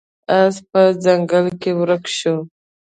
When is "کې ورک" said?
1.61-2.03